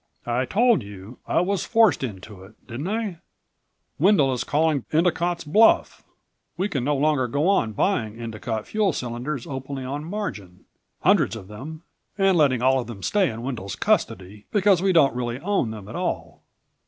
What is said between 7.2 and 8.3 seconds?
go on buying